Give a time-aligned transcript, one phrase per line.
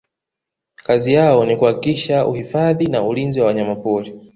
[0.83, 4.15] kazi yao ni kuhakikisha uhifadhi na ulinzi wa wanyamapori